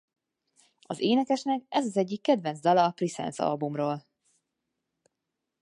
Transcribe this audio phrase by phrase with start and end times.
[0.81, 4.05] Az énekesnek ez az egyik kedvenc dala a Presence albumról.